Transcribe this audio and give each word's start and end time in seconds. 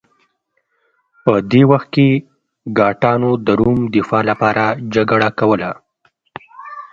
په 1.23 1.33
دې 1.51 1.61
وخت 1.71 1.87
کې 1.95 2.07
ګاټانو 2.79 3.31
د 3.45 3.47
روم 3.59 3.77
دفاع 3.95 4.23
لپاره 4.31 4.65
جګړه 4.93 5.29
کوله 5.39 5.71